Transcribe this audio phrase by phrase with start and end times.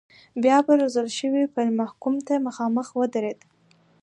[0.43, 3.39] بیا به روزل شوی پیل محکوم ته مخامخ ودرېد.